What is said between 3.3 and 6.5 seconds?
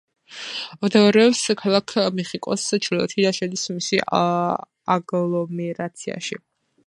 შედის მის აგლომერაციაში.